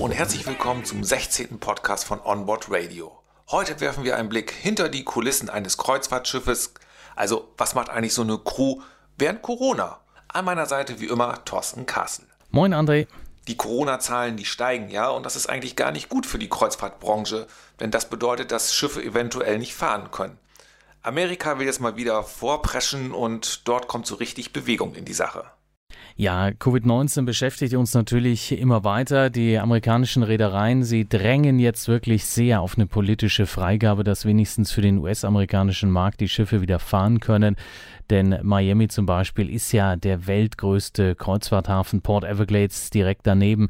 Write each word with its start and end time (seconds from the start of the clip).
und 0.00 0.12
herzlich 0.12 0.46
willkommen 0.46 0.86
zum 0.86 1.04
16. 1.04 1.60
Podcast 1.60 2.06
von 2.06 2.22
Onboard 2.22 2.70
Radio. 2.70 3.12
Heute 3.50 3.80
werfen 3.80 4.02
wir 4.02 4.16
einen 4.16 4.30
Blick 4.30 4.50
hinter 4.50 4.88
die 4.88 5.04
Kulissen 5.04 5.50
eines 5.50 5.76
Kreuzfahrtschiffes. 5.76 6.72
Also, 7.16 7.52
was 7.58 7.74
macht 7.74 7.90
eigentlich 7.90 8.14
so 8.14 8.22
eine 8.22 8.38
Crew 8.38 8.80
während 9.18 9.42
Corona? 9.42 10.00
An 10.28 10.46
meiner 10.46 10.64
Seite 10.64 11.00
wie 11.00 11.06
immer 11.08 11.44
Thorsten 11.44 11.84
Kassel. 11.84 12.24
Moin 12.50 12.72
André. 12.72 13.08
Die 13.46 13.58
Corona-Zahlen, 13.58 14.38
die 14.38 14.46
steigen 14.46 14.88
ja 14.88 15.10
und 15.10 15.26
das 15.26 15.36
ist 15.36 15.50
eigentlich 15.50 15.76
gar 15.76 15.92
nicht 15.92 16.08
gut 16.08 16.24
für 16.24 16.38
die 16.38 16.48
Kreuzfahrtbranche, 16.48 17.46
denn 17.78 17.90
das 17.90 18.08
bedeutet, 18.08 18.52
dass 18.52 18.74
Schiffe 18.74 19.02
eventuell 19.04 19.58
nicht 19.58 19.74
fahren 19.74 20.10
können. 20.10 20.38
Amerika 21.02 21.58
will 21.58 21.66
jetzt 21.66 21.80
mal 21.80 21.96
wieder 21.96 22.22
vorpreschen 22.22 23.12
und 23.12 23.68
dort 23.68 23.86
kommt 23.86 24.06
so 24.06 24.14
richtig 24.14 24.54
Bewegung 24.54 24.94
in 24.94 25.04
die 25.04 25.12
Sache. 25.12 25.44
Ja, 26.20 26.48
Covid-19 26.48 27.24
beschäftigt 27.24 27.72
uns 27.72 27.94
natürlich 27.94 28.52
immer 28.52 28.84
weiter. 28.84 29.30
Die 29.30 29.58
amerikanischen 29.58 30.22
Reedereien, 30.22 30.82
sie 30.82 31.08
drängen 31.08 31.58
jetzt 31.58 31.88
wirklich 31.88 32.26
sehr 32.26 32.60
auf 32.60 32.76
eine 32.76 32.86
politische 32.86 33.46
Freigabe, 33.46 34.04
dass 34.04 34.26
wenigstens 34.26 34.70
für 34.70 34.82
den 34.82 34.98
US-amerikanischen 34.98 35.90
Markt 35.90 36.20
die 36.20 36.28
Schiffe 36.28 36.60
wieder 36.60 36.78
fahren 36.78 37.20
können. 37.20 37.56
Denn 38.10 38.38
Miami 38.42 38.88
zum 38.88 39.06
Beispiel 39.06 39.48
ist 39.48 39.72
ja 39.72 39.96
der 39.96 40.26
weltgrößte 40.26 41.14
Kreuzfahrthafen, 41.14 42.02
Port 42.02 42.24
Everglades 42.24 42.90
direkt 42.90 43.26
daneben. 43.26 43.68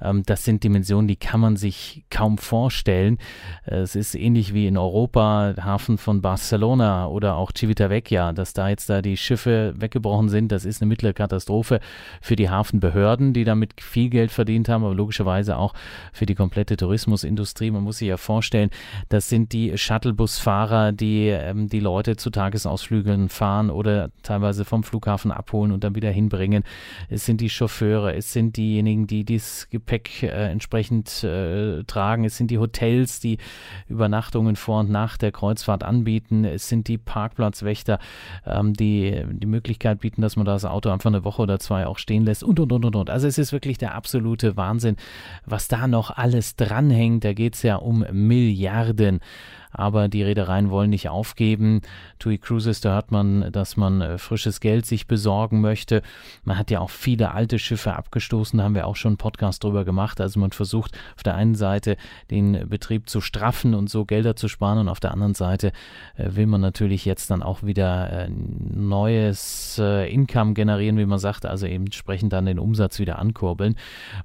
Ähm, 0.00 0.22
das 0.24 0.44
sind 0.44 0.62
Dimensionen, 0.62 1.08
die 1.08 1.16
kann 1.16 1.40
man 1.40 1.56
sich 1.56 2.04
kaum 2.10 2.38
vorstellen. 2.38 3.18
Es 3.64 3.96
ist 3.96 4.14
ähnlich 4.14 4.54
wie 4.54 4.66
in 4.66 4.76
Europa, 4.76 5.54
Hafen 5.60 5.98
von 5.98 6.22
Barcelona 6.22 7.08
oder 7.08 7.36
auch 7.36 7.50
Civitavecchia, 7.56 8.32
dass 8.32 8.52
da 8.52 8.68
jetzt 8.68 8.88
da 8.88 9.02
die 9.02 9.16
Schiffe 9.16 9.74
weggebrochen 9.76 10.28
sind. 10.28 10.52
Das 10.52 10.64
ist 10.64 10.80
eine 10.80 10.88
mittlere 10.88 11.12
Katastrophe 11.12 11.80
für 12.20 12.36
die 12.36 12.48
Hafenbehörden, 12.48 13.32
die 13.32 13.44
damit 13.44 13.80
viel 13.80 14.08
Geld 14.08 14.30
verdient 14.30 14.68
haben, 14.68 14.84
aber 14.84 14.94
logischerweise 14.94 15.56
auch 15.56 15.74
für 16.12 16.26
die 16.26 16.34
komplette 16.34 16.76
Tourismusindustrie. 16.76 17.70
Man 17.70 17.82
muss 17.82 17.98
sich 17.98 18.08
ja 18.08 18.16
vorstellen, 18.16 18.70
das 19.08 19.28
sind 19.28 19.52
die 19.52 19.76
Shuttlebusfahrer, 19.76 20.92
die 20.92 21.28
ähm, 21.28 21.68
die 21.68 21.80
Leute 21.80 22.16
zu 22.16 22.30
Tagesausflügen 22.30 23.28
fahren 23.28 23.70
oder 23.80 24.10
teilweise 24.22 24.64
vom 24.64 24.84
Flughafen 24.84 25.32
abholen 25.32 25.72
und 25.72 25.82
dann 25.82 25.94
wieder 25.94 26.10
hinbringen. 26.10 26.62
Es 27.08 27.26
sind 27.26 27.40
die 27.40 27.50
Chauffeure, 27.50 28.14
es 28.14 28.32
sind 28.32 28.56
diejenigen, 28.56 29.06
die 29.06 29.24
dieses 29.24 29.68
Gepäck 29.70 30.22
äh, 30.22 30.50
entsprechend 30.50 31.24
äh, 31.24 31.82
tragen, 31.84 32.24
es 32.24 32.36
sind 32.36 32.50
die 32.50 32.58
Hotels, 32.58 33.20
die 33.20 33.38
Übernachtungen 33.88 34.56
vor 34.56 34.80
und 34.80 34.90
nach 34.90 35.16
der 35.16 35.32
Kreuzfahrt 35.32 35.82
anbieten, 35.82 36.44
es 36.44 36.68
sind 36.68 36.86
die 36.86 36.98
Parkplatzwächter, 36.98 37.98
ähm, 38.46 38.74
die 38.74 39.24
die 39.30 39.46
Möglichkeit 39.46 40.00
bieten, 40.00 40.22
dass 40.22 40.36
man 40.36 40.46
das 40.46 40.64
Auto 40.64 40.90
einfach 40.90 41.10
eine 41.10 41.24
Woche 41.24 41.42
oder 41.42 41.58
zwei 41.58 41.86
auch 41.86 41.98
stehen 41.98 42.24
lässt 42.24 42.44
und 42.44 42.60
und 42.60 42.72
und 42.72 42.84
und 42.84 42.96
und. 42.96 43.10
Also 43.10 43.26
es 43.26 43.38
ist 43.38 43.52
wirklich 43.52 43.78
der 43.78 43.94
absolute 43.94 44.56
Wahnsinn, 44.56 44.96
was 45.46 45.68
da 45.68 45.86
noch 45.86 46.10
alles 46.10 46.56
dranhängt. 46.56 47.24
Da 47.24 47.32
geht 47.32 47.54
es 47.54 47.62
ja 47.62 47.76
um 47.76 48.04
Milliarden 48.12 49.20
aber 49.72 50.08
die 50.08 50.22
Reedereien 50.22 50.70
wollen 50.70 50.90
nicht 50.90 51.08
aufgeben. 51.08 51.80
TUI 52.18 52.38
Cruises, 52.38 52.80
da 52.80 52.94
hört 52.94 53.10
man, 53.10 53.50
dass 53.52 53.76
man 53.76 54.00
äh, 54.00 54.18
frisches 54.18 54.60
Geld 54.60 54.86
sich 54.86 55.06
besorgen 55.06 55.60
möchte. 55.60 56.02
Man 56.44 56.58
hat 56.58 56.70
ja 56.70 56.80
auch 56.80 56.90
viele 56.90 57.32
alte 57.32 57.58
Schiffe 57.58 57.94
abgestoßen, 57.94 58.58
da 58.58 58.64
haben 58.64 58.74
wir 58.74 58.86
auch 58.86 58.96
schon 58.96 59.10
einen 59.10 59.18
Podcast 59.18 59.64
drüber 59.64 59.84
gemacht. 59.84 60.20
Also 60.20 60.40
man 60.40 60.52
versucht 60.52 60.96
auf 61.16 61.22
der 61.22 61.34
einen 61.34 61.54
Seite 61.54 61.96
den 62.30 62.68
Betrieb 62.68 63.08
zu 63.08 63.20
straffen 63.20 63.74
und 63.74 63.90
so 63.90 64.04
Gelder 64.04 64.36
zu 64.36 64.48
sparen 64.48 64.78
und 64.78 64.88
auf 64.88 65.00
der 65.00 65.12
anderen 65.12 65.34
Seite 65.34 65.72
äh, 66.16 66.30
will 66.34 66.46
man 66.46 66.60
natürlich 66.60 67.04
jetzt 67.04 67.30
dann 67.30 67.42
auch 67.42 67.62
wieder 67.62 68.10
äh, 68.10 68.30
neues 68.30 69.78
Income 69.78 70.54
generieren, 70.54 70.98
wie 70.98 71.06
man 71.06 71.18
sagt, 71.18 71.46
also 71.46 71.66
entsprechend 71.66 72.32
dann 72.32 72.46
den 72.46 72.58
Umsatz 72.58 72.98
wieder 72.98 73.18
ankurbeln. 73.18 73.76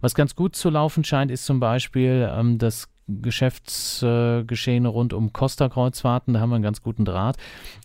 Was 0.02 0.16
ganz 0.16 0.36
gut 0.36 0.56
zu 0.56 0.70
laufen 0.70 1.04
scheint, 1.04 1.32
ist 1.32 1.46
zum 1.46 1.60
Beispiel 1.60 2.30
ähm, 2.32 2.58
das 2.58 2.90
Geschäftsgeschehen 3.08 4.86
rund 4.86 5.14
um 5.14 5.32
Costa-Kreuzfahrten. 5.32 6.34
Da 6.34 6.40
haben 6.40 6.50
wir 6.50 6.56
einen 6.56 6.64
ganz 6.64 6.82
guten 6.82 7.06
Draht 7.06 7.38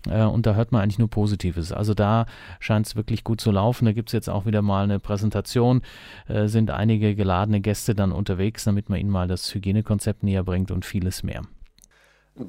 äh, 0.08 0.22
und 0.22 0.46
da 0.46 0.54
hört 0.54 0.72
man 0.72 0.82
eigentlich 0.82 0.98
nur 0.98 1.10
Positives. 1.10 1.72
Also 1.72 1.94
da 1.94 2.26
scheint 2.58 2.86
es 2.86 2.96
wirklich 2.96 3.22
gut 3.22 3.40
zu 3.40 3.50
laufen. 3.50 3.84
Da 3.84 3.92
gibt 3.92 4.08
es 4.08 4.12
jetzt 4.12 4.30
auch 4.30 4.46
wieder 4.46 4.62
mal 4.62 4.84
eine 4.84 4.98
Präsentation, 4.98 5.82
äh, 6.28 6.46
sind 6.46 6.70
einige 6.70 7.14
geladene 7.14 7.60
Gäste 7.60 7.94
dann 7.94 8.12
unterwegs, 8.12 8.64
damit 8.64 8.88
man 8.88 8.98
ihnen 8.98 9.10
mal 9.10 9.28
das 9.28 9.54
Hygienekonzept 9.54 10.22
näher 10.22 10.42
bringt 10.42 10.70
und 10.70 10.84
vieles 10.84 11.22
mehr. 11.22 11.42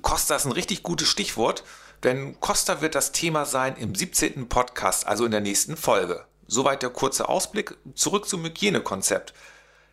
Costa 0.01 0.35
ist 0.35 0.45
ein 0.45 0.53
richtig 0.53 0.83
gutes 0.83 1.09
Stichwort, 1.09 1.63
denn 2.03 2.39
Costa 2.39 2.81
wird 2.81 2.95
das 2.95 3.11
Thema 3.11 3.45
sein 3.45 3.75
im 3.75 3.93
17. 3.93 4.47
Podcast, 4.47 5.07
also 5.07 5.25
in 5.25 5.31
der 5.31 5.41
nächsten 5.41 5.75
Folge. 5.75 6.23
Soweit 6.47 6.83
der 6.83 6.89
kurze 6.89 7.29
Ausblick. 7.29 7.77
Zurück 7.95 8.27
zum 8.27 8.43
Hygienekonzept 8.43 9.33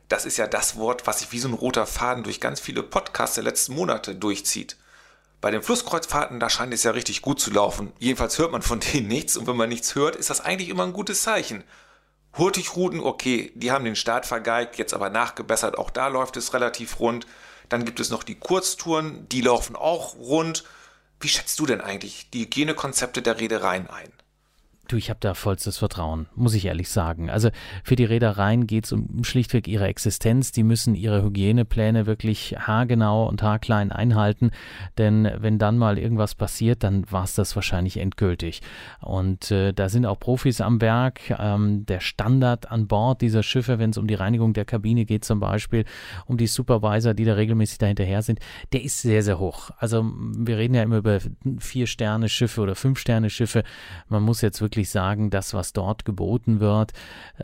das 0.08 0.24
ist 0.24 0.38
ja 0.38 0.46
das 0.46 0.76
Wort, 0.76 1.06
was 1.06 1.20
sich 1.20 1.32
wie 1.32 1.38
so 1.38 1.48
ein 1.48 1.54
roter 1.54 1.86
Faden 1.86 2.24
durch 2.24 2.40
ganz 2.40 2.60
viele 2.60 2.82
Podcasts 2.82 3.34
der 3.34 3.44
letzten 3.44 3.74
Monate 3.74 4.14
durchzieht. 4.14 4.76
Bei 5.40 5.50
den 5.50 5.62
Flusskreuzfahrten, 5.62 6.40
da 6.40 6.50
scheint 6.50 6.74
es 6.74 6.82
ja 6.82 6.90
richtig 6.90 7.22
gut 7.22 7.40
zu 7.40 7.52
laufen. 7.52 7.92
Jedenfalls 7.98 8.38
hört 8.38 8.50
man 8.50 8.62
von 8.62 8.80
denen 8.92 9.08
nichts 9.08 9.36
und 9.36 9.46
wenn 9.46 9.56
man 9.56 9.68
nichts 9.68 9.94
hört, 9.94 10.16
ist 10.16 10.30
das 10.30 10.40
eigentlich 10.40 10.70
immer 10.70 10.84
ein 10.84 10.92
gutes 10.92 11.22
Zeichen. 11.22 11.62
Hurtigruten, 12.36 13.00
okay, 13.00 13.52
die 13.54 13.70
haben 13.70 13.84
den 13.84 13.96
Start 13.96 14.26
vergeigt, 14.26 14.76
jetzt 14.76 14.94
aber 14.94 15.10
nachgebessert, 15.10 15.78
auch 15.78 15.90
da 15.90 16.08
läuft 16.08 16.36
es 16.36 16.54
relativ 16.54 17.00
rund. 17.00 17.26
Dann 17.68 17.84
gibt 17.84 18.00
es 18.00 18.10
noch 18.10 18.22
die 18.22 18.36
Kurztouren, 18.36 19.28
die 19.28 19.40
laufen 19.40 19.76
auch 19.76 20.14
rund. 20.16 20.64
Wie 21.20 21.28
schätzt 21.28 21.58
du 21.58 21.66
denn 21.66 21.80
eigentlich 21.80 22.30
die 22.30 22.42
Hygienekonzepte 22.42 23.22
der 23.22 23.40
Reedereien 23.40 23.88
ein? 23.88 24.12
Du, 24.88 24.96
ich 24.96 25.10
habe 25.10 25.20
da 25.20 25.34
vollstes 25.34 25.76
Vertrauen, 25.76 26.28
muss 26.34 26.54
ich 26.54 26.64
ehrlich 26.64 26.88
sagen. 26.88 27.28
Also 27.28 27.50
für 27.84 27.94
die 27.94 28.06
Reedereien 28.06 28.66
geht 28.66 28.86
es 28.86 28.92
um 28.92 29.22
schlichtweg 29.22 29.68
ihre 29.68 29.86
Existenz. 29.86 30.50
Die 30.50 30.62
müssen 30.62 30.94
ihre 30.94 31.22
Hygienepläne 31.22 32.06
wirklich 32.06 32.56
haargenau 32.58 33.28
und 33.28 33.42
haarklein 33.42 33.92
einhalten. 33.92 34.50
Denn 34.96 35.30
wenn 35.40 35.58
dann 35.58 35.76
mal 35.76 35.98
irgendwas 35.98 36.34
passiert, 36.34 36.84
dann 36.84 37.04
war 37.12 37.24
es 37.24 37.34
das 37.34 37.54
wahrscheinlich 37.54 37.98
endgültig. 37.98 38.62
Und 39.02 39.50
äh, 39.50 39.74
da 39.74 39.90
sind 39.90 40.06
auch 40.06 40.18
Profis 40.18 40.62
am 40.62 40.80
Werk. 40.80 41.20
Ähm, 41.38 41.84
der 41.84 42.00
Standard 42.00 42.72
an 42.72 42.86
Bord 42.86 43.20
dieser 43.20 43.42
Schiffe, 43.42 43.78
wenn 43.78 43.90
es 43.90 43.98
um 43.98 44.06
die 44.06 44.14
Reinigung 44.14 44.54
der 44.54 44.64
Kabine 44.64 45.04
geht 45.04 45.22
zum 45.22 45.38
Beispiel, 45.38 45.84
um 46.24 46.38
die 46.38 46.46
Supervisor, 46.46 47.12
die 47.12 47.26
da 47.26 47.34
regelmäßig 47.34 47.76
dahinterher 47.76 48.22
sind, 48.22 48.38
der 48.72 48.82
ist 48.82 49.02
sehr, 49.02 49.22
sehr 49.22 49.38
hoch. 49.38 49.70
Also 49.76 50.10
wir 50.38 50.56
reden 50.56 50.72
ja 50.72 50.82
immer 50.82 50.96
über 50.96 51.18
Vier-Sterne-Schiffe 51.58 52.62
oder 52.62 52.74
Fünf-Sterne-Schiffe. 52.74 53.64
Man 54.08 54.22
muss 54.22 54.40
jetzt 54.40 54.62
wirklich 54.62 54.77
wirklich 54.78 54.90
sagen, 54.90 55.30
das, 55.30 55.54
was 55.54 55.72
dort 55.72 56.04
geboten 56.04 56.60
wird, 56.60 56.92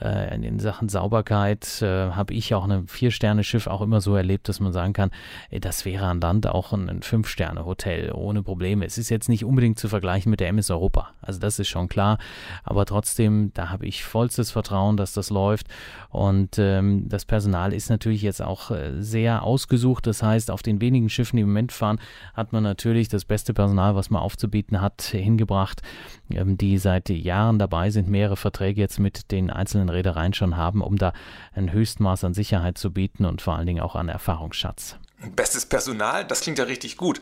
äh, 0.00 0.34
in 0.36 0.60
Sachen 0.60 0.88
Sauberkeit, 0.88 1.82
äh, 1.82 2.12
habe 2.12 2.32
ich 2.32 2.54
auch 2.54 2.64
ein 2.64 2.86
Vier-Sterne-Schiff 2.86 3.66
auch 3.66 3.80
immer 3.80 4.00
so 4.00 4.14
erlebt, 4.14 4.48
dass 4.48 4.60
man 4.60 4.72
sagen 4.72 4.92
kann, 4.92 5.10
das 5.50 5.84
wäre 5.84 6.06
an 6.06 6.20
Land 6.20 6.46
auch 6.46 6.72
ein, 6.72 6.88
ein 6.88 7.02
Fünf-Sterne-Hotel 7.02 8.12
ohne 8.12 8.44
Probleme. 8.44 8.86
Es 8.86 8.98
ist 8.98 9.08
jetzt 9.10 9.28
nicht 9.28 9.44
unbedingt 9.44 9.80
zu 9.80 9.88
vergleichen 9.88 10.30
mit 10.30 10.38
der 10.38 10.48
MS 10.48 10.70
Europa, 10.70 11.10
also 11.22 11.40
das 11.40 11.58
ist 11.58 11.68
schon 11.68 11.88
klar, 11.88 12.18
aber 12.62 12.86
trotzdem, 12.86 13.50
da 13.54 13.70
habe 13.70 13.86
ich 13.86 14.04
vollstes 14.04 14.52
Vertrauen, 14.52 14.96
dass 14.96 15.12
das 15.12 15.30
läuft. 15.30 15.66
Und 16.10 16.58
ähm, 16.58 17.08
das 17.08 17.24
Personal 17.24 17.72
ist 17.72 17.90
natürlich 17.90 18.22
jetzt 18.22 18.40
auch 18.40 18.70
äh, 18.70 19.02
sehr 19.02 19.42
ausgesucht, 19.42 20.06
das 20.06 20.22
heißt, 20.22 20.52
auf 20.52 20.62
den 20.62 20.80
wenigen 20.80 21.08
Schiffen, 21.08 21.36
die 21.36 21.42
im 21.42 21.48
Moment 21.48 21.72
fahren, 21.72 21.98
hat 22.34 22.52
man 22.52 22.62
natürlich 22.62 23.08
das 23.08 23.24
beste 23.24 23.52
Personal, 23.52 23.96
was 23.96 24.10
man 24.10 24.22
aufzubieten 24.22 24.80
hat, 24.80 25.02
hingebracht, 25.02 25.82
ähm, 26.30 26.56
die 26.56 26.78
seit 26.78 27.08
Jahren 27.24 27.58
dabei 27.58 27.90
sind, 27.90 28.08
mehrere 28.08 28.36
Verträge 28.36 28.80
jetzt 28.80 28.98
mit 28.98 29.30
den 29.32 29.50
einzelnen 29.50 29.88
Reedereien 29.88 30.34
schon 30.34 30.56
haben, 30.56 30.82
um 30.82 30.96
da 30.96 31.12
ein 31.52 31.72
Höchstmaß 31.72 32.24
an 32.24 32.34
Sicherheit 32.34 32.78
zu 32.78 32.92
bieten 32.92 33.24
und 33.24 33.42
vor 33.42 33.56
allen 33.56 33.66
Dingen 33.66 33.80
auch 33.80 33.96
an 33.96 34.08
Erfahrungsschatz. 34.08 34.96
Bestes 35.34 35.66
Personal, 35.66 36.24
das 36.24 36.42
klingt 36.42 36.58
ja 36.58 36.64
richtig 36.64 36.96
gut. 36.96 37.20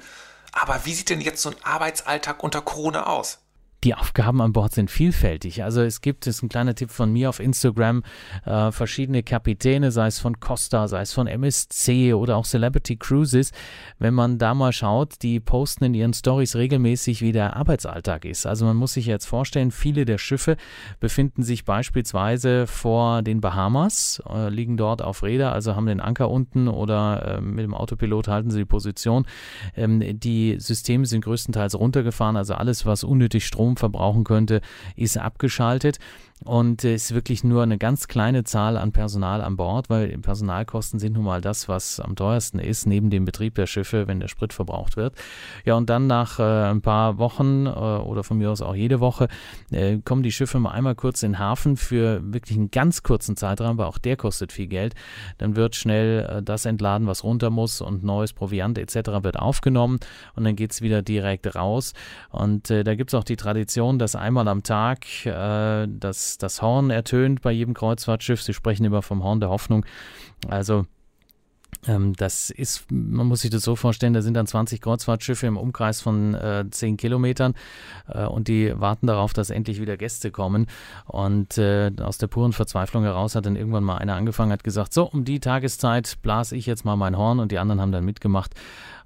Aber 0.53 0.85
wie 0.85 0.93
sieht 0.93 1.09
denn 1.09 1.21
jetzt 1.21 1.41
so 1.41 1.51
ein 1.51 1.57
Arbeitsalltag 1.63 2.43
unter 2.43 2.61
Corona 2.61 3.07
aus? 3.07 3.39
Die 3.85 3.95
Aufgaben 3.95 4.41
an 4.41 4.53
Bord 4.53 4.73
sind 4.73 4.91
vielfältig. 4.91 5.65
Also 5.65 5.83
es 5.83 6.01
gibt, 6.01 6.27
das 6.27 6.37
ist 6.37 6.43
ein 6.43 6.49
kleiner 6.49 6.75
Tipp 6.75 6.91
von 6.91 7.13
mir 7.13 7.29
auf 7.29 7.41
Instagram, 7.41 8.05
äh, 8.45 8.71
verschiedene 8.71 9.23
Kapitäne, 9.25 9.91
sei 9.91 10.07
es 10.07 10.21
von 10.21 10.39
Costa, 10.39 10.87
sei 10.87 11.01
es 11.01 11.13
von 11.13 11.27
MSC 11.27 12.15
oder 12.15 12.37
auch 12.37 12.45
Celebrity 12.45 12.97
Cruises. 12.97 13.51
Wenn 13.99 14.15
man 14.15 14.39
da 14.39 14.55
mal 14.55 14.73
schaut, 14.73 15.23
die 15.23 15.41
posten 15.41 15.85
in 15.85 15.95
ihren 15.95 16.15
Stories 16.15 16.55
regelmäßig, 16.55 17.23
wie 17.23 17.33
der 17.33 17.57
Arbeitsalltag 17.57 18.25
ist. 18.25 18.47
Also 18.47 18.67
man 18.67 18.77
muss 18.77 18.93
sich 18.93 19.07
jetzt 19.07 19.27
vorstellen, 19.27 19.73
viele 19.73 20.05
der 20.05 20.19
Schiffe 20.19 20.57
befinden 21.01 21.43
sich 21.43 21.65
beispielsweise 21.65 22.69
vor 22.69 23.23
den 23.23 23.41
Bahamas, 23.41 24.23
äh, 24.29 24.49
liegen 24.49 24.77
dort 24.77 25.03
auf 25.03 25.25
Räder, 25.25 25.53
also 25.53 25.75
haben 25.75 25.87
den 25.87 26.01
Anker 26.01 26.31
unten 26.31 26.69
oder 26.69 27.39
äh, 27.39 27.41
mit 27.41 27.65
dem 27.65 27.75
Autopilot 27.75 28.29
halten 28.29 28.51
sie 28.51 28.59
die 28.59 28.65
Position. 28.65 29.27
Ähm, 29.75 30.21
die 30.21 30.57
Systeme 30.59 31.05
sind 31.07 31.25
größtenteils 31.25 31.77
runtergefahren, 31.77 32.37
also 32.37 32.55
alles, 32.55 32.87
was 32.87 33.03
unnötig 33.03 33.45
Strom 33.45 33.72
Strom 33.73 33.77
verbrauchen 33.77 34.25
könnte, 34.25 34.61
ist 34.97 35.19
abgeschaltet. 35.19 35.99
Und 36.45 36.85
es 36.85 37.05
ist 37.05 37.15
wirklich 37.15 37.45
nur 37.45 37.63
eine 37.63 37.79
ganz 37.79 38.09
kleine 38.09 38.45
Zahl 38.45 38.77
an 38.77 38.93
Personal 38.93 39.43
an 39.43 39.57
Bord, 39.57 39.89
weil 39.91 40.09
Personalkosten 40.19 40.99
sind 40.99 41.13
nun 41.15 41.25
mal 41.25 41.41
das, 41.41 41.69
was 41.69 42.01
am 42.01 42.17
teuersten 42.17 42.59
ist, 42.59 42.87
neben 42.87 43.11
dem 43.11 43.25
Betrieb 43.25 43.55
der 43.55 43.67
Schiffe, 43.67 44.09
wenn 44.09 44.19
der 44.19 44.29
Sprit 44.29 44.53
verbraucht 44.53 44.97
wird. 44.97 45.15
Ja, 45.65 45.75
und 45.75 45.89
dann 45.89 46.07
nach 46.07 46.41
äh, 46.41 46.43
ein 46.43 46.83
paar 46.83 47.19
Wochen 47.19 47.67
äh, 47.67 47.71
oder 47.71 48.25
von 48.25 48.39
mir 48.39 48.51
aus 48.51 48.61
auch 48.61 48.75
jede 48.75 48.99
Woche 48.99 49.29
äh, 49.71 49.99
kommen 49.99 50.23
die 50.23 50.33
Schiffe 50.33 50.59
mal 50.59 50.73
einmal 50.73 50.95
kurz 50.95 51.23
in 51.23 51.33
den 51.33 51.39
Hafen 51.39 51.77
für 51.77 52.21
wirklich 52.25 52.59
einen 52.59 52.71
ganz 52.71 53.03
kurzen 53.03 53.37
Zeitraum, 53.37 53.79
weil 53.79 53.87
auch 53.87 53.99
der 53.99 54.17
kostet 54.17 54.53
viel 54.53 54.67
Geld. 54.67 54.95
Dann 55.39 55.55
wird 55.55 55.77
schnell 55.77 56.27
äh, 56.29 56.43
das 56.43 56.65
entladen, 56.65 57.07
was 57.07 57.23
runter 57.23 57.51
muss 57.51 57.81
und 57.81 58.03
neues 58.03 58.33
Proviant 58.33 58.79
etc. 58.79 59.23
wird 59.23 59.39
aufgenommen 59.39 60.01
und 60.35 60.45
dann 60.45 60.57
geht 60.57 60.73
es 60.73 60.83
wieder 60.83 61.03
direkt 61.03 61.55
raus. 61.55 61.93
Und 62.31 62.71
äh, 62.71 62.83
da 62.83 62.97
gibt 62.97 63.11
es 63.11 63.15
auch 63.15 63.25
die 63.25 63.37
Tradition, 63.37 63.62
dass 63.99 64.15
einmal 64.15 64.49
am 64.49 64.63
Tag 64.63 65.27
äh, 65.27 65.87
das 65.89 66.39
das, 66.39 66.63
Horn 66.63 66.91
ertönt 66.91 67.43
bei 67.43 67.53
jedem 67.53 67.75
Kreuzfahrtschiff. 67.75 68.43
Sie 68.43 68.55
sprechen 68.55 68.85
immer 68.85 69.03
vom 69.03 69.23
Horn 69.23 69.41
der 69.41 69.51
Hoffnung. 69.51 69.85
Also 70.49 70.85
ähm, 71.89 72.13
das 72.15 72.51
ist, 72.51 72.91
man 72.91 73.27
muss 73.27 73.41
sich 73.41 73.51
das 73.51 73.63
so 73.63 73.75
vorstellen, 73.75 74.13
da 74.13 74.23
sind 74.23 74.35
dann 74.35 74.47
20 74.47 74.81
Kreuzfahrtschiffe 74.81 75.47
im 75.47 75.57
Umkreis 75.57 76.01
von 76.01 76.35
äh, 76.35 76.65
10 76.71 76.97
Kilometern 76.97 77.55
äh, 78.09 78.25
und 78.25 78.47
die 78.47 78.79
warten 78.79 79.09
darauf, 79.09 79.33
dass 79.33 79.51
endlich 79.51 79.81
wieder 79.81 79.97
Gäste 79.97 80.31
kommen. 80.31 80.67
Und 81.07 81.59
äh, 81.59 81.91
aus 82.01 82.19
der 82.19 82.29
puren 82.29 82.53
Verzweiflung 82.53 83.03
heraus 83.03 83.35
hat 83.35 83.47
dann 83.47 83.57
irgendwann 83.57 83.85
mal 83.85 83.97
einer 83.97 84.15
angefangen, 84.15 84.53
hat 84.53 84.63
gesagt, 84.63 84.93
so, 84.95 85.05
um 85.05 85.25
die 85.25 85.41
Tageszeit 85.41 86.19
blase 86.23 86.57
ich 86.57 86.67
jetzt 86.67 86.85
mal 86.85 86.97
mein 86.97 87.17
Horn 87.17 87.41
und 87.41 87.51
die 87.51 87.59
anderen 87.59 87.81
haben 87.81 87.93
dann 87.93 88.05
mitgemacht. 88.05 88.55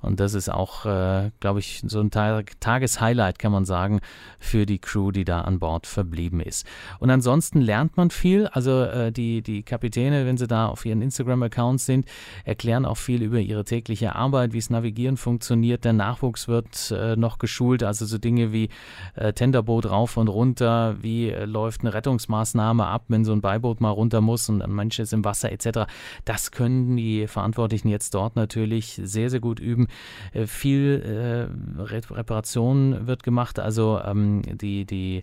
Und 0.06 0.20
das 0.20 0.34
ist 0.34 0.48
auch, 0.48 0.86
äh, 0.86 1.30
glaube 1.40 1.58
ich, 1.58 1.82
so 1.86 2.00
ein 2.00 2.10
Tag 2.10 2.60
Tageshighlight, 2.60 3.38
kann 3.38 3.52
man 3.52 3.64
sagen, 3.64 4.00
für 4.38 4.66
die 4.66 4.78
Crew, 4.78 5.10
die 5.10 5.24
da 5.24 5.42
an 5.42 5.58
Bord 5.58 5.86
verblieben 5.86 6.40
ist. 6.40 6.66
Und 6.98 7.10
ansonsten 7.10 7.60
lernt 7.60 7.96
man 7.96 8.10
viel. 8.10 8.46
Also 8.46 8.82
äh, 8.82 9.12
die, 9.12 9.42
die 9.42 9.62
Kapitäne, 9.62 10.26
wenn 10.26 10.36
sie 10.36 10.46
da 10.46 10.66
auf 10.68 10.84
ihren 10.86 11.02
Instagram-Accounts 11.02 11.86
sind, 11.86 12.06
erklären 12.44 12.84
auch 12.84 12.96
viel 12.96 13.22
über 13.22 13.40
ihre 13.40 13.64
tägliche 13.64 14.14
Arbeit, 14.14 14.52
wie 14.52 14.58
es 14.58 14.70
Navigieren 14.70 15.16
funktioniert. 15.16 15.84
Der 15.84 15.92
Nachwuchs 15.92 16.48
wird 16.48 16.90
äh, 16.90 17.16
noch 17.16 17.38
geschult, 17.38 17.82
also 17.82 18.06
so 18.06 18.18
Dinge 18.18 18.52
wie 18.52 18.68
äh, 19.14 19.32
Tenderboot 19.32 19.90
rauf 19.90 20.16
und 20.16 20.28
runter, 20.28 20.96
wie 21.00 21.30
äh, 21.30 21.44
läuft 21.44 21.80
eine 21.80 21.92
Rettungsmaßnahme 21.92 22.86
ab, 22.86 23.04
wenn 23.08 23.24
so 23.24 23.32
ein 23.32 23.40
Beiboot 23.40 23.80
mal 23.80 23.90
runter 23.90 24.20
muss 24.20 24.48
und 24.48 24.62
ein 24.62 24.72
Mensch 24.72 24.98
ist 24.98 25.12
im 25.12 25.24
Wasser 25.24 25.50
etc. 25.52 25.90
Das 26.24 26.50
können 26.50 26.96
die 26.96 27.26
Verantwortlichen 27.26 27.88
jetzt 27.88 28.14
dort 28.14 28.36
natürlich 28.36 29.00
sehr, 29.02 29.30
sehr 29.30 29.40
gut 29.40 29.60
üben. 29.60 29.88
Äh, 30.32 30.46
viel 30.46 31.48
äh, 31.78 31.82
Reparation 31.82 33.06
wird 33.06 33.22
gemacht, 33.22 33.58
also 33.58 34.00
ähm, 34.04 34.42
die, 34.42 34.84
die 34.84 35.22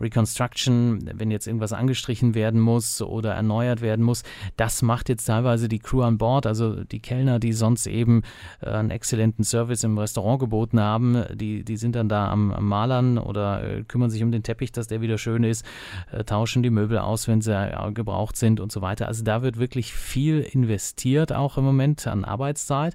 Reconstruction, 0.00 1.10
wenn 1.14 1.30
jetzt 1.30 1.46
irgendwas 1.46 1.72
angestrichen 1.72 2.34
werden 2.34 2.60
muss 2.60 3.00
oder 3.00 3.34
erneuert 3.34 3.80
werden 3.80 4.04
muss, 4.04 4.24
das 4.56 4.82
macht 4.82 5.08
jetzt 5.08 5.26
teilweise 5.26 5.68
die 5.68 5.78
Crew 5.78 6.02
an 6.02 6.18
Bord, 6.18 6.46
also 6.46 6.82
die 6.84 7.00
Kellner, 7.00 7.38
die 7.38 7.52
sonst 7.52 7.86
eben 7.86 8.22
äh, 8.60 8.70
einen 8.70 8.90
exzellenten 8.90 9.44
Service 9.44 9.84
im 9.84 9.96
Restaurant 9.96 10.40
geboten 10.40 10.80
haben, 10.80 11.24
die, 11.32 11.64
die 11.64 11.76
sind 11.76 11.94
dann 11.94 12.08
da 12.08 12.30
am, 12.30 12.52
am 12.52 12.66
Malern 12.66 13.18
oder 13.18 13.82
kümmern 13.86 14.10
sich 14.10 14.22
um 14.22 14.32
den 14.32 14.42
Teppich, 14.42 14.72
dass 14.72 14.88
der 14.88 15.00
wieder 15.00 15.18
schön 15.18 15.44
ist, 15.44 15.64
äh, 16.10 16.24
tauschen 16.24 16.62
die 16.62 16.70
Möbel 16.70 16.98
aus, 16.98 17.28
wenn 17.28 17.40
sie 17.40 17.54
äh, 17.54 17.92
gebraucht 17.92 18.36
sind 18.36 18.60
und 18.60 18.72
so 18.72 18.82
weiter. 18.82 19.06
Also 19.06 19.22
da 19.22 19.42
wird 19.42 19.58
wirklich 19.58 19.92
viel 19.92 20.40
investiert, 20.40 21.32
auch 21.32 21.58
im 21.58 21.64
Moment 21.64 22.06
an 22.06 22.24
Arbeitszeit 22.24 22.94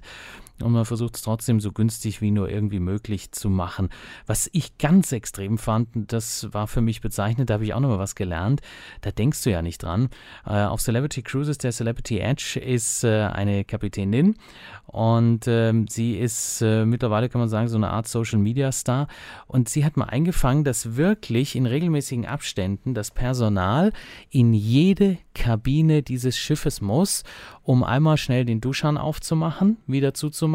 und 0.62 0.72
man 0.72 0.84
versucht 0.84 1.16
es 1.16 1.22
trotzdem 1.22 1.60
so 1.60 1.72
günstig 1.72 2.20
wie 2.20 2.30
nur 2.30 2.48
irgendwie 2.48 2.80
möglich 2.80 3.32
zu 3.32 3.50
machen. 3.50 3.88
Was 4.26 4.48
ich 4.52 4.78
ganz 4.78 5.12
extrem 5.12 5.58
fand, 5.58 5.88
das 6.12 6.52
war 6.52 6.66
für 6.66 6.80
mich 6.80 7.00
bezeichnet, 7.00 7.50
da 7.50 7.54
habe 7.54 7.64
ich 7.64 7.74
auch 7.74 7.80
noch 7.80 7.88
mal 7.88 7.98
was 7.98 8.14
gelernt, 8.14 8.60
da 9.00 9.10
denkst 9.10 9.42
du 9.44 9.50
ja 9.50 9.62
nicht 9.62 9.82
dran. 9.82 10.08
Äh, 10.46 10.64
auf 10.64 10.80
Celebrity 10.80 11.22
Cruises, 11.22 11.58
der 11.58 11.72
Celebrity 11.72 12.18
Edge, 12.18 12.60
ist 12.60 13.04
äh, 13.04 13.24
eine 13.24 13.64
Kapitänin 13.64 14.36
und 14.86 15.46
ähm, 15.46 15.86
sie 15.88 16.18
ist 16.18 16.62
äh, 16.62 16.84
mittlerweile, 16.86 17.28
kann 17.28 17.40
man 17.40 17.48
sagen, 17.48 17.68
so 17.68 17.76
eine 17.76 17.90
Art 17.90 18.08
Social 18.08 18.38
Media 18.38 18.72
Star 18.72 19.08
und 19.46 19.68
sie 19.68 19.84
hat 19.84 19.96
mal 19.96 20.06
eingefangen, 20.06 20.64
dass 20.64 20.96
wirklich 20.96 21.56
in 21.56 21.66
regelmäßigen 21.66 22.26
Abständen 22.26 22.94
das 22.94 23.10
Personal 23.10 23.92
in 24.30 24.54
jede 24.54 25.18
Kabine 25.34 26.02
dieses 26.02 26.36
Schiffes 26.36 26.80
muss, 26.80 27.22
um 27.62 27.84
einmal 27.84 28.16
schnell 28.16 28.44
den 28.44 28.60
Duschhahn 28.60 28.96
aufzumachen, 28.96 29.76
wieder 29.86 30.14
zuzumachen, 30.14 30.47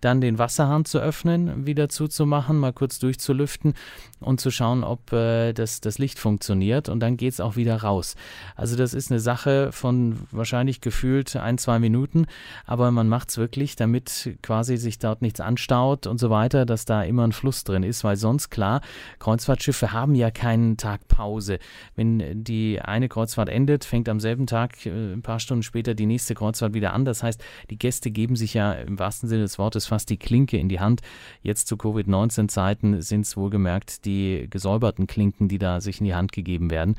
dann 0.00 0.20
den 0.20 0.38
Wasserhahn 0.38 0.84
zu 0.84 0.98
öffnen, 0.98 1.66
wieder 1.66 1.88
zuzumachen, 1.88 2.58
mal 2.58 2.72
kurz 2.72 2.98
durchzulüften 2.98 3.74
und 4.20 4.40
zu 4.40 4.50
schauen, 4.50 4.84
ob 4.84 5.12
äh, 5.12 5.52
das, 5.52 5.80
das 5.80 5.98
Licht 5.98 6.18
funktioniert 6.18 6.88
und 6.88 7.00
dann 7.00 7.16
geht 7.16 7.32
es 7.32 7.40
auch 7.40 7.56
wieder 7.56 7.82
raus. 7.82 8.16
Also 8.56 8.76
das 8.76 8.94
ist 8.94 9.10
eine 9.10 9.20
Sache 9.20 9.72
von 9.72 10.18
wahrscheinlich 10.30 10.80
gefühlt 10.80 11.36
ein, 11.36 11.58
zwei 11.58 11.78
Minuten, 11.78 12.26
aber 12.66 12.90
man 12.90 13.08
macht 13.08 13.30
es 13.30 13.38
wirklich, 13.38 13.76
damit 13.76 14.36
quasi 14.42 14.76
sich 14.76 14.98
dort 14.98 15.22
nichts 15.22 15.40
anstaut 15.40 16.06
und 16.06 16.18
so 16.18 16.30
weiter, 16.30 16.66
dass 16.66 16.84
da 16.84 17.02
immer 17.02 17.24
ein 17.24 17.32
Fluss 17.32 17.64
drin 17.64 17.82
ist, 17.82 18.04
weil 18.04 18.16
sonst 18.16 18.50
klar, 18.50 18.80
Kreuzfahrtschiffe 19.18 19.92
haben 19.92 20.14
ja 20.14 20.30
keinen 20.30 20.76
Tag 20.76 21.06
Pause. 21.08 21.58
Wenn 21.94 22.44
die 22.44 22.80
eine 22.80 23.08
Kreuzfahrt 23.08 23.48
endet, 23.48 23.84
fängt 23.84 24.08
am 24.08 24.20
selben 24.20 24.46
Tag 24.46 24.86
äh, 24.86 25.12
ein 25.12 25.22
paar 25.22 25.40
Stunden 25.40 25.62
später 25.62 25.94
die 25.94 26.06
nächste 26.06 26.34
Kreuzfahrt 26.34 26.74
wieder 26.74 26.92
an. 26.92 27.04
Das 27.04 27.22
heißt, 27.22 27.42
die 27.70 27.78
Gäste 27.78 28.10
geben 28.10 28.36
sich 28.36 28.54
ja 28.54 28.72
im 28.72 28.98
wahrsten 28.98 29.11
Sinne 29.20 29.42
des 29.42 29.58
Wortes 29.58 29.86
fast 29.86 30.10
die 30.10 30.16
Klinke 30.16 30.58
in 30.58 30.68
die 30.68 30.80
Hand. 30.80 31.00
Jetzt 31.42 31.68
zu 31.68 31.76
Covid-19-Zeiten 31.76 33.02
sind 33.02 33.22
es 33.22 33.36
wohlgemerkt 33.36 34.04
die 34.04 34.46
gesäuberten 34.48 35.06
Klinken, 35.06 35.48
die 35.48 35.58
da 35.58 35.80
sich 35.80 36.00
in 36.00 36.06
die 36.06 36.14
Hand 36.14 36.32
gegeben 36.32 36.70
werden. 36.70 36.96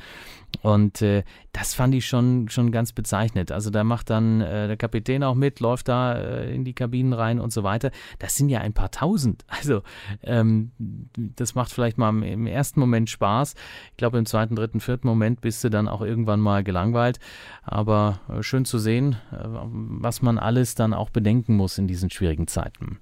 Und 0.61 1.01
äh, 1.01 1.23
das 1.51 1.73
fand 1.73 1.95
ich 1.95 2.05
schon, 2.05 2.49
schon 2.49 2.71
ganz 2.71 2.93
bezeichnet. 2.93 3.51
Also 3.51 3.69
da 3.69 3.83
macht 3.83 4.09
dann 4.09 4.41
äh, 4.41 4.67
der 4.67 4.77
Kapitän 4.77 5.23
auch 5.23 5.35
mit, 5.35 5.59
läuft 5.59 5.87
da 5.87 6.13
äh, 6.13 6.53
in 6.53 6.63
die 6.63 6.73
Kabinen 6.73 7.13
rein 7.13 7.39
und 7.39 7.51
so 7.51 7.63
weiter. 7.63 7.91
Das 8.19 8.35
sind 8.35 8.49
ja 8.49 8.59
ein 8.59 8.73
paar 8.73 8.91
tausend. 8.91 9.45
Also 9.63 9.81
ähm, 10.23 10.71
das 11.15 11.55
macht 11.55 11.71
vielleicht 11.71 11.97
mal 11.97 12.09
im 12.21 12.47
ersten 12.47 12.81
Moment 12.81 13.09
Spaß. 13.09 13.55
Ich 13.91 13.97
glaube, 13.97 14.17
im 14.17 14.25
zweiten, 14.25 14.57
dritten, 14.57 14.81
vierten 14.81 15.07
Moment 15.07 15.39
bist 15.39 15.63
du 15.63 15.69
dann 15.69 15.87
auch 15.87 16.01
irgendwann 16.01 16.41
mal 16.41 16.65
gelangweilt. 16.65 17.19
Aber 17.63 18.19
äh, 18.27 18.43
schön 18.43 18.65
zu 18.65 18.77
sehen, 18.77 19.15
äh, 19.31 19.37
was 19.41 20.21
man 20.21 20.37
alles 20.37 20.75
dann 20.75 20.93
auch 20.93 21.11
bedenken 21.11 21.55
muss 21.55 21.77
in 21.77 21.87
diesen 22.03 22.11
schwierigen 22.11 22.47
Zeiten. 22.47 22.99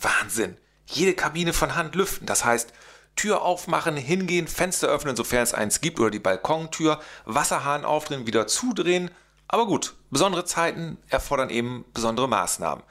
Wahnsinn! 0.00 0.56
Jede 0.86 1.14
Kabine 1.14 1.52
von 1.52 1.74
Hand 1.74 1.94
lüften. 1.94 2.26
Das 2.26 2.44
heißt, 2.44 2.72
Tür 3.16 3.42
aufmachen, 3.42 3.96
hingehen, 3.96 4.48
Fenster 4.48 4.88
öffnen, 4.88 5.16
sofern 5.16 5.42
es 5.42 5.54
eins 5.54 5.80
gibt, 5.80 5.98
oder 5.98 6.10
die 6.10 6.18
Balkontür, 6.18 7.00
Wasserhahn 7.24 7.84
aufdrehen, 7.84 8.26
wieder 8.26 8.46
zudrehen. 8.46 9.10
Aber 9.48 9.66
gut, 9.66 9.94
besondere 10.10 10.44
Zeiten 10.44 10.98
erfordern 11.08 11.48
eben 11.48 11.84
besondere 11.94 12.28
Maßnahmen. 12.28 12.84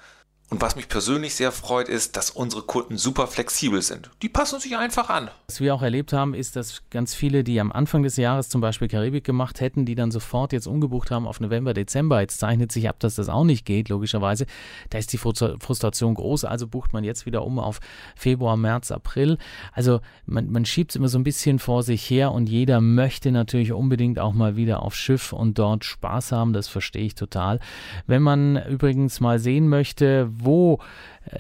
Und 0.54 0.62
was 0.62 0.76
mich 0.76 0.88
persönlich 0.88 1.34
sehr 1.34 1.52
freut, 1.52 1.90
ist, 1.90 2.16
dass 2.16 2.30
unsere 2.30 2.62
Kunden 2.62 2.96
super 2.96 3.26
flexibel 3.26 3.82
sind. 3.82 4.12
Die 4.22 4.30
passen 4.30 4.60
sich 4.60 4.78
einfach 4.78 5.10
an. 5.10 5.32
Was 5.48 5.60
wir 5.60 5.74
auch 5.74 5.82
erlebt 5.82 6.14
haben, 6.14 6.36
ist, 6.36 6.56
dass 6.56 6.84
ganz 6.92 7.16
viele, 7.16 7.44
die 7.44 7.60
am 7.60 7.72
Anfang 7.72 8.04
des 8.04 8.18
Jahres 8.18 8.50
zum 8.50 8.62
Beispiel 8.62 8.88
Karibik 8.88 9.24
gemacht 9.24 9.62
hätten, 9.62 9.84
die 9.88 9.96
dann 9.96 10.12
sofort 10.12 10.54
jetzt 10.54 10.68
umgebucht 10.68 11.10
haben 11.10 11.26
auf 11.26 11.40
November, 11.40 11.74
Dezember. 11.74 12.22
Jetzt 12.22 12.38
zeichnet 12.38 12.72
sich 12.72 12.88
ab, 12.88 13.00
dass 13.00 13.16
das 13.16 13.30
auch 13.30 13.46
nicht 13.46 13.66
geht, 13.66 13.90
logischerweise. 13.90 14.46
Da 14.92 15.00
ist 15.00 15.12
die 15.12 15.18
Frustration 15.18 16.14
groß, 16.14 16.46
also 16.46 16.68
bucht 16.68 16.94
man 16.94 17.04
jetzt 17.04 17.26
wieder 17.26 17.44
um 17.44 17.58
auf 17.58 17.80
Februar, 18.16 18.56
März, 18.56 18.92
April. 18.92 19.40
Also 19.72 20.02
man, 20.28 20.52
man 20.52 20.66
schiebt 20.66 20.92
es 20.92 20.98
immer 20.98 21.08
so 21.08 21.18
ein 21.18 21.24
bisschen 21.24 21.58
vor 21.58 21.82
sich 21.82 22.08
her 22.08 22.32
und 22.32 22.48
jeder 22.48 22.80
möchte 22.80 23.32
natürlich 23.32 23.72
unbedingt 23.72 24.20
auch 24.20 24.34
mal 24.34 24.56
wieder 24.56 24.84
aufs 24.84 24.98
Schiff 24.98 25.34
und 25.34 25.58
dort 25.58 25.84
Spaß 25.84 26.32
haben. 26.32 26.54
Das 26.54 26.68
verstehe 26.68 27.06
ich 27.06 27.16
total. 27.16 27.60
Wenn 28.06 28.22
man 28.22 28.64
übrigens 28.68 29.20
mal 29.20 29.40
sehen 29.40 29.68
möchte, 29.68 30.30
wo 30.46 30.80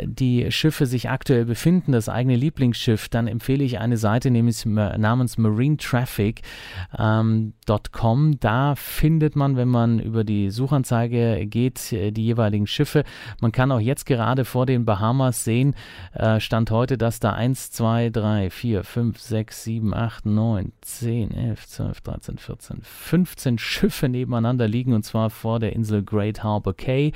die 0.01 0.51
Schiffe 0.51 0.85
sich 0.85 1.09
aktuell 1.09 1.45
befinden, 1.45 1.91
das 1.91 2.09
eigene 2.09 2.35
Lieblingsschiff, 2.35 3.09
dann 3.09 3.27
empfehle 3.27 3.63
ich 3.63 3.79
eine 3.79 3.97
Seite 3.97 4.31
namens 4.31 5.37
marinetraffic.com. 5.37 6.43
Ähm, 6.97 7.53
da 8.39 8.75
findet 8.75 9.35
man, 9.35 9.57
wenn 9.57 9.67
man 9.67 9.99
über 9.99 10.23
die 10.23 10.49
Suchanzeige 10.49 11.45
geht, 11.47 11.91
äh, 11.91 12.11
die 12.11 12.23
jeweiligen 12.25 12.67
Schiffe. 12.67 13.03
Man 13.41 13.51
kann 13.51 13.71
auch 13.71 13.79
jetzt 13.79 14.05
gerade 14.05 14.45
vor 14.45 14.65
den 14.65 14.85
Bahamas 14.85 15.43
sehen, 15.43 15.75
äh, 16.13 16.39
Stand 16.39 16.71
heute, 16.71 16.97
dass 16.97 17.19
da 17.19 17.33
1, 17.33 17.71
2, 17.71 18.09
3, 18.09 18.49
4, 18.49 18.83
5, 18.83 19.19
6, 19.19 19.63
7, 19.63 19.93
8, 19.93 20.25
9, 20.25 20.71
10, 20.81 21.31
11, 21.31 21.67
12, 21.67 22.01
13, 22.01 22.37
14, 22.37 22.79
15 22.81 23.57
Schiffe 23.57 24.09
nebeneinander 24.09 24.67
liegen 24.67 24.93
und 24.93 25.03
zwar 25.03 25.29
vor 25.29 25.59
der 25.59 25.73
Insel 25.73 26.03
Great 26.03 26.43
Harbor 26.43 26.73
Cay. 26.73 27.11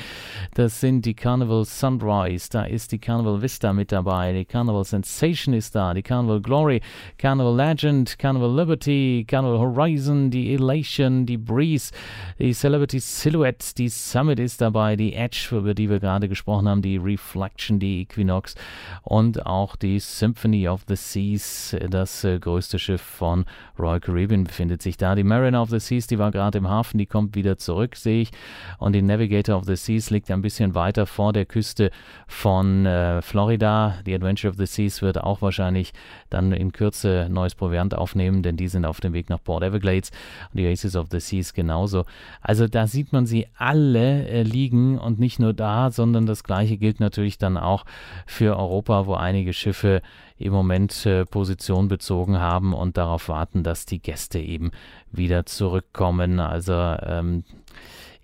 Das 0.54 0.80
sind 0.80 1.06
die 1.06 1.14
Carnival 1.14 1.66
Sunrise, 1.66 2.50
da 2.58 2.64
ist 2.64 2.92
die 2.92 2.98
Carnival 2.98 3.40
Vista 3.40 3.72
mit 3.72 3.92
dabei, 3.92 4.34
die 4.34 4.44
Carnival 4.44 4.84
Sensation 4.84 5.54
ist 5.54 5.76
da, 5.76 5.94
die 5.94 6.02
Carnival 6.02 6.42
Glory, 6.42 6.82
Carnival 7.20 7.56
Legend, 7.56 8.18
Carnival 8.18 8.56
Liberty, 8.56 9.24
Carnival 9.28 9.60
Horizon, 9.60 10.32
die 10.32 10.56
Elation, 10.56 11.28
die 11.28 11.38
Breeze, 11.38 11.92
die 12.40 12.54
Celebrity 12.54 13.00
Silhouette, 13.00 13.76
die 13.78 13.90
Summit 13.90 14.40
ist 14.40 14.60
dabei, 14.60 14.96
die 14.96 15.14
Edge, 15.14 15.50
über 15.52 15.76
die 15.76 15.88
wir 15.88 16.00
gerade 16.00 16.28
gesprochen 16.28 16.68
haben, 16.68 16.82
die 16.82 16.98
Reflection, 16.98 17.78
die 17.78 18.02
Equinox 18.02 18.56
und 19.04 19.46
auch 19.46 19.76
die 19.76 20.00
Symphony 20.00 20.68
of 20.68 20.82
the 20.88 20.96
Seas, 20.96 21.76
das 21.92 22.24
äh, 22.24 22.40
größte 22.40 22.80
Schiff 22.80 23.04
von 23.04 23.46
Royal 23.78 24.00
Caribbean 24.00 24.46
befindet 24.46 24.82
sich 24.82 24.98
da. 24.98 25.14
Die 25.14 25.24
Mariner 25.24 25.62
of 25.62 25.70
the 25.70 25.80
Seas, 25.80 26.08
die 26.08 26.18
war 26.18 26.32
gerade 26.32 26.58
im 26.58 26.68
Hafen, 26.68 26.98
die 26.98 27.06
kommt 27.06 27.36
wieder 27.36 27.60
zurück, 27.60 27.96
sehe 27.96 28.24
ich. 28.24 28.32
Und 28.80 28.94
die 28.94 29.04
Navigator 29.04 29.56
of 29.56 29.66
the 29.66 29.76
Seas 29.76 30.10
liegt 30.10 30.32
ein 30.32 30.42
bisschen 30.42 30.74
weiter 30.74 31.06
vor 31.06 31.34
der 31.34 31.46
Küste 31.46 31.92
von 32.26 32.47
äh, 32.48 33.22
Florida. 33.22 33.96
Die 34.06 34.16
Adventure 34.16 34.52
of 34.52 34.58
the 34.58 34.66
Seas 34.66 35.02
wird 35.02 35.22
auch 35.22 35.42
wahrscheinlich 35.42 35.92
dann 36.30 36.52
in 36.52 36.72
Kürze 36.72 37.28
neues 37.30 37.56
Proviant 37.56 37.94
aufnehmen, 37.94 38.42
denn 38.42 38.56
die 38.56 38.68
sind 38.68 38.86
auf 38.86 39.02
dem 39.02 39.14
Weg 39.14 39.30
nach 39.30 39.44
Port 39.44 39.64
Everglades. 39.64 40.12
Und 40.52 40.60
die 40.60 40.68
Aces 40.68 40.96
of 40.96 41.08
the 41.12 41.20
Seas 41.20 41.54
genauso. 41.54 42.06
Also 42.42 42.68
da 42.68 42.88
sieht 42.88 43.12
man 43.12 43.26
sie 43.26 43.48
alle 43.58 44.28
äh, 44.28 44.44
liegen 44.44 44.98
und 44.98 45.20
nicht 45.20 45.40
nur 45.40 45.54
da, 45.54 45.92
sondern 45.92 46.26
das 46.26 46.44
gleiche 46.44 46.78
gilt 46.78 47.00
natürlich 47.00 47.38
dann 47.38 47.58
auch 47.58 47.86
für 48.26 48.58
Europa, 48.58 49.08
wo 49.08 49.16
einige 49.16 49.52
Schiffe 49.52 50.02
im 50.38 50.54
Moment 50.54 51.06
äh, 51.06 51.26
Position 51.26 51.90
bezogen 51.90 52.40
haben 52.40 52.74
und 52.74 52.98
darauf 52.98 53.28
warten, 53.28 53.64
dass 53.64 53.86
die 53.86 54.00
Gäste 54.00 54.40
eben 54.40 54.72
wieder 55.12 55.46
zurückkommen. 55.46 56.40
Also 56.40 56.74
ähm, 56.74 57.44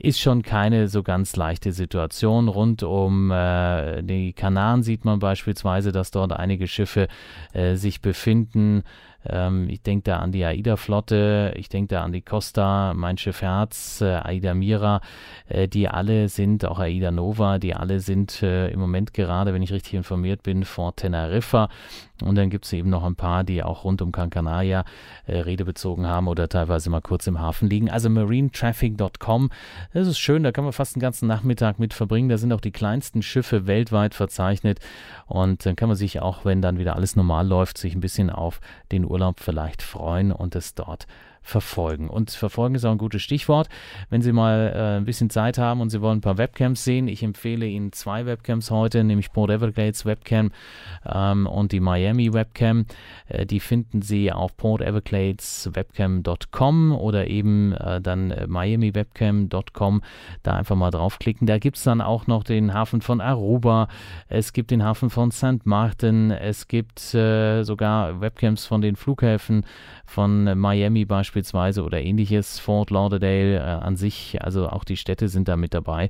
ist 0.03 0.19
schon 0.19 0.41
keine 0.41 0.89
so 0.89 1.01
ganz 1.01 1.37
leichte 1.37 1.71
Situation. 1.71 2.49
Rund 2.49 2.83
um 2.83 3.31
äh, 3.31 4.03
die 4.03 4.33
Kanaren 4.33 4.83
sieht 4.83 5.05
man 5.05 5.19
beispielsweise, 5.19 5.93
dass 5.93 6.11
dort 6.11 6.33
einige 6.33 6.67
Schiffe 6.67 7.07
äh, 7.53 7.75
sich 7.75 8.01
befinden. 8.01 8.83
Ähm, 9.25 9.69
ich 9.69 9.81
denke 9.81 10.03
da 10.03 10.17
an 10.19 10.33
die 10.33 10.43
AIDA-Flotte, 10.43 11.53
ich 11.55 11.69
denke 11.69 11.95
da 11.95 12.03
an 12.03 12.11
die 12.11 12.21
Costa, 12.21 12.93
mein 12.93 13.17
Schiff 13.17 13.41
Herz, 13.41 14.01
äh, 14.01 14.15
AIDA 14.15 14.53
Mira, 14.53 14.99
äh, 15.47 15.69
die 15.69 15.87
alle 15.87 16.27
sind, 16.27 16.65
auch 16.65 16.79
AIDA 16.79 17.11
Nova, 17.11 17.57
die 17.57 17.73
alle 17.73 18.01
sind 18.01 18.43
äh, 18.43 18.67
im 18.71 18.81
Moment 18.81 19.13
gerade, 19.13 19.53
wenn 19.53 19.61
ich 19.61 19.71
richtig 19.71 19.93
informiert 19.93 20.43
bin, 20.43 20.65
vor 20.65 20.97
Teneriffa. 20.97 21.69
Und 22.23 22.35
dann 22.35 22.49
gibt 22.49 22.65
es 22.65 22.73
eben 22.73 22.89
noch 22.89 23.03
ein 23.03 23.15
paar, 23.15 23.43
die 23.43 23.63
auch 23.63 23.83
rund 23.83 24.01
um 24.01 24.11
Can 24.11 24.29
Canaria 24.29 24.85
äh, 25.25 25.39
Rede 25.39 25.65
bezogen 25.65 26.07
haben 26.07 26.27
oder 26.27 26.49
teilweise 26.49 26.89
mal 26.89 27.01
kurz 27.01 27.27
im 27.27 27.39
Hafen 27.39 27.69
liegen. 27.69 27.89
Also 27.89 28.09
marinetraffic.com, 28.09 29.49
das 29.93 30.07
ist 30.07 30.19
schön, 30.19 30.43
da 30.43 30.51
kann 30.51 30.63
man 30.63 30.73
fast 30.73 30.95
den 30.95 31.01
ganzen 31.01 31.27
Nachmittag 31.27 31.79
mit 31.79 31.93
verbringen. 31.93 32.29
Da 32.29 32.37
sind 32.37 32.53
auch 32.53 32.61
die 32.61 32.71
kleinsten 32.71 33.21
Schiffe 33.21 33.67
weltweit 33.67 34.15
verzeichnet. 34.15 34.79
Und 35.25 35.65
dann 35.65 35.75
kann 35.75 35.89
man 35.89 35.97
sich 35.97 36.21
auch, 36.21 36.45
wenn 36.45 36.61
dann 36.61 36.79
wieder 36.79 36.95
alles 36.95 37.15
normal 37.15 37.47
läuft, 37.47 37.77
sich 37.77 37.95
ein 37.95 38.01
bisschen 38.01 38.29
auf 38.29 38.59
den 38.91 39.05
Urlaub 39.05 39.39
vielleicht 39.39 39.81
freuen 39.81 40.31
und 40.31 40.55
es 40.55 40.75
dort 40.75 41.07
verfolgen. 41.43 42.09
Und 42.09 42.31
verfolgen 42.31 42.73
ist 42.75 42.85
auch 42.85 42.91
ein 42.91 42.97
gutes 42.97 43.21
Stichwort. 43.21 43.67
Wenn 44.09 44.21
Sie 44.21 44.31
mal 44.31 44.71
äh, 44.73 44.97
ein 44.97 45.03
bisschen 45.05 45.29
Zeit 45.29 45.57
haben 45.57 45.81
und 45.81 45.89
Sie 45.89 45.99
wollen 46.01 46.19
ein 46.19 46.21
paar 46.21 46.37
Webcams 46.37 46.81
sehen, 46.83 47.09
ich 47.09 47.21
empfehle 47.21 47.67
Ihnen 47.67 47.91
zwei 47.91 48.25
Webcams 48.25 48.71
heute, 48.71 49.03
nämlich 49.03 49.33
Port 49.33 49.51
Everglades 49.51 50.05
Webcam 50.05 50.51
ähm, 51.05 51.45
und 51.45 51.73
die 51.73 51.81
Miami 51.81 52.33
Webcam. 52.33 52.85
Äh, 53.27 53.45
die 53.45 53.59
finden 53.59 54.01
Sie 54.01 54.31
auf 54.31 54.55
portevergladeswebcam.com 54.55 56.93
oder 56.93 57.27
eben 57.27 57.73
äh, 57.73 57.99
dann 57.99 58.31
äh, 58.31 58.47
miamiwebcam.com. 58.47 60.01
Da 60.43 60.53
einfach 60.53 60.77
mal 60.77 60.91
draufklicken. 60.91 61.45
Da 61.45 61.59
gibt 61.59 61.75
es 61.77 61.83
dann 61.83 61.99
auch 61.99 62.27
noch 62.27 62.45
den 62.45 62.73
Hafen 62.73 63.01
von 63.01 63.19
Aruba, 63.19 63.89
es 64.29 64.53
gibt 64.53 64.71
den 64.71 64.83
Hafen 64.83 65.09
von 65.09 65.31
St. 65.31 65.65
Martin, 65.65 66.31
es 66.31 66.69
gibt 66.69 67.13
äh, 67.13 67.63
sogar 67.63 68.21
Webcams 68.21 68.65
von 68.65 68.81
den 68.81 68.95
Flughäfen 68.95 69.65
von 70.05 70.57
Miami 70.57 71.03
beispielsweise 71.03 71.32
oder 71.35 72.01
ähnliches, 72.01 72.59
Fort 72.59 72.89
Lauderdale 72.89 73.57
äh, 73.57 73.61
an 73.61 73.95
sich, 73.95 74.37
also 74.41 74.69
auch 74.69 74.83
die 74.83 74.97
Städte 74.97 75.27
sind 75.27 75.47
da 75.47 75.57
mit 75.57 75.73
dabei. 75.73 76.09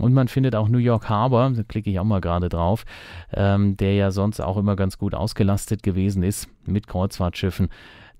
Und 0.00 0.14
man 0.14 0.28
findet 0.28 0.54
auch 0.54 0.68
New 0.68 0.78
York 0.78 1.08
Harbor, 1.08 1.50
da 1.50 1.62
klicke 1.62 1.90
ich 1.90 1.98
auch 1.98 2.04
mal 2.04 2.20
gerade 2.20 2.48
drauf, 2.48 2.84
ähm, 3.32 3.76
der 3.76 3.94
ja 3.94 4.10
sonst 4.10 4.40
auch 4.40 4.56
immer 4.56 4.76
ganz 4.76 4.98
gut 4.98 5.14
ausgelastet 5.14 5.82
gewesen 5.82 6.22
ist 6.22 6.48
mit 6.66 6.86
Kreuzfahrtschiffen. 6.86 7.68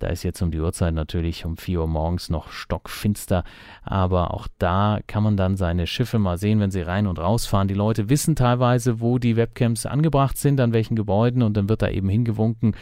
Da 0.00 0.06
ist 0.08 0.22
jetzt 0.22 0.40
um 0.40 0.50
die 0.50 0.58
Uhrzeit 0.58 0.94
natürlich 0.94 1.44
um 1.44 1.58
4 1.58 1.82
Uhr 1.82 1.86
morgens 1.86 2.30
noch 2.30 2.50
stockfinster, 2.50 3.44
aber 3.82 4.32
auch 4.32 4.48
da 4.58 5.00
kann 5.06 5.22
man 5.22 5.36
dann 5.36 5.58
seine 5.58 5.86
Schiffe 5.86 6.18
mal 6.18 6.38
sehen, 6.38 6.58
wenn 6.58 6.70
sie 6.70 6.80
rein 6.80 7.06
und 7.06 7.18
rausfahren. 7.18 7.68
Die 7.68 7.74
Leute 7.74 8.08
wissen 8.08 8.34
teilweise, 8.34 9.00
wo 9.00 9.18
die 9.18 9.36
Webcams 9.36 9.84
angebracht 9.84 10.38
sind, 10.38 10.58
an 10.58 10.72
welchen 10.72 10.96
Gebäuden 10.96 11.42
und 11.42 11.54
dann 11.54 11.68
wird 11.68 11.82
da 11.82 11.90
eben 11.90 12.08
hingewunken 12.08 12.74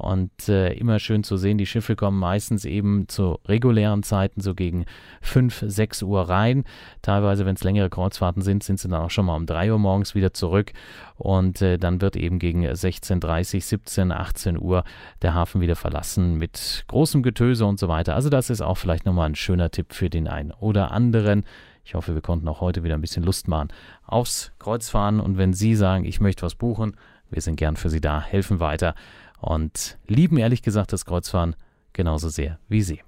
und 0.00 0.48
äh, 0.48 0.72
immer 0.72 0.98
schön 0.98 1.24
zu 1.24 1.36
sehen, 1.36 1.58
die 1.58 1.66
Schiffe 1.66 1.96
kommen 1.96 2.18
meistens 2.18 2.64
eben 2.64 3.08
zu 3.08 3.38
regulären 3.46 4.02
Zeiten 4.02 4.40
so 4.40 4.54
gegen 4.54 4.86
5, 5.20 5.64
6 5.66 6.02
Uhr 6.02 6.28
rein. 6.28 6.64
Teilweise, 7.02 7.46
wenn 7.46 7.54
es 7.54 7.64
längere 7.64 7.90
Kreuzfahrten 7.90 8.42
sind, 8.42 8.62
sind 8.64 8.80
sie 8.80 8.88
dann 8.88 9.02
auch 9.02 9.10
schon 9.10 9.26
mal 9.26 9.36
um 9.36 9.46
3 9.46 9.72
Uhr 9.72 9.78
morgens 9.78 10.14
wieder 10.14 10.32
zurück. 10.32 10.72
Und 11.16 11.60
äh, 11.60 11.78
dann 11.78 12.00
wird 12.00 12.16
eben 12.16 12.38
gegen 12.38 12.64
16.30, 12.66 13.60
17, 13.60 14.12
18 14.12 14.60
Uhr 14.60 14.84
der 15.22 15.34
Hafen 15.34 15.60
wieder 15.60 15.76
verlassen 15.76 16.38
mit 16.38 16.84
großem 16.88 17.22
Getöse 17.22 17.66
und 17.66 17.78
so 17.78 17.88
weiter. 17.88 18.14
Also 18.14 18.30
das 18.30 18.50
ist 18.50 18.62
auch 18.62 18.78
vielleicht 18.78 19.06
nochmal 19.06 19.28
ein 19.28 19.34
schöner 19.34 19.70
Tipp 19.70 19.92
für 19.92 20.08
den 20.08 20.28
einen 20.28 20.52
oder 20.52 20.92
anderen. 20.92 21.44
Ich 21.84 21.94
hoffe, 21.94 22.14
wir 22.14 22.22
konnten 22.22 22.48
auch 22.48 22.60
heute 22.60 22.84
wieder 22.84 22.94
ein 22.94 23.00
bisschen 23.00 23.24
Lust 23.24 23.48
machen 23.48 23.68
aufs 24.06 24.52
Kreuzfahren. 24.58 25.20
Und 25.20 25.38
wenn 25.38 25.52
Sie 25.52 25.74
sagen, 25.74 26.04
ich 26.04 26.20
möchte 26.20 26.42
was 26.42 26.54
buchen, 26.54 26.96
wir 27.30 27.42
sind 27.42 27.56
gern 27.56 27.76
für 27.76 27.90
Sie 27.90 28.00
da, 28.00 28.20
helfen 28.20 28.60
weiter 28.60 28.94
und 29.40 29.98
lieben 30.06 30.36
ehrlich 30.36 30.62
gesagt 30.62 30.92
das 30.92 31.04
Kreuzfahren 31.04 31.56
genauso 31.92 32.28
sehr 32.28 32.58
wie 32.68 32.82
Sie. 32.82 33.02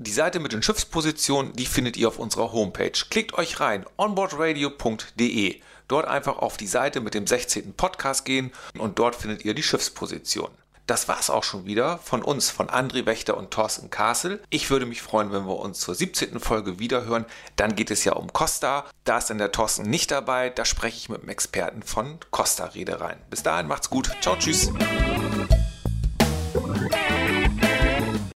Die 0.00 0.12
Seite 0.12 0.38
mit 0.38 0.52
den 0.52 0.62
Schiffspositionen, 0.62 1.54
die 1.54 1.66
findet 1.66 1.96
ihr 1.96 2.06
auf 2.06 2.20
unserer 2.20 2.52
Homepage. 2.52 2.92
Klickt 3.10 3.34
euch 3.34 3.58
rein, 3.58 3.84
onboardradio.de. 3.96 5.60
Dort 5.88 6.06
einfach 6.06 6.38
auf 6.38 6.56
die 6.56 6.68
Seite 6.68 7.00
mit 7.00 7.14
dem 7.14 7.26
16. 7.26 7.72
Podcast 7.74 8.24
gehen 8.24 8.52
und 8.78 8.98
dort 8.98 9.16
findet 9.16 9.44
ihr 9.44 9.54
die 9.54 9.62
Schiffsposition. 9.62 10.50
Das 10.88 11.06
war's 11.06 11.28
auch 11.28 11.44
schon 11.44 11.66
wieder 11.66 11.98
von 11.98 12.22
uns, 12.22 12.48
von 12.48 12.68
André 12.68 13.04
Wächter 13.04 13.36
und 13.36 13.50
Thorsten 13.50 13.90
Kassel. 13.90 14.40
Ich 14.48 14.70
würde 14.70 14.86
mich 14.86 15.02
freuen, 15.02 15.32
wenn 15.32 15.46
wir 15.46 15.58
uns 15.58 15.80
zur 15.80 15.94
17. 15.94 16.40
Folge 16.40 16.78
wiederhören. 16.78 17.26
Dann 17.56 17.74
geht 17.74 17.90
es 17.90 18.04
ja 18.04 18.14
um 18.14 18.32
Costa. 18.32 18.86
Da 19.04 19.18
ist 19.18 19.28
dann 19.28 19.36
der 19.36 19.52
Thorsten 19.52 19.90
nicht 19.90 20.10
dabei. 20.10 20.48
Da 20.48 20.64
spreche 20.64 20.96
ich 20.96 21.08
mit 21.10 21.22
dem 21.22 21.28
Experten 21.28 21.82
von 21.82 22.18
Costa 22.30 22.66
Reedereien. 22.66 23.18
Bis 23.28 23.42
dahin 23.42 23.66
macht's 23.66 23.90
gut. 23.90 24.10
Ciao, 24.22 24.36
tschüss. 24.36 24.70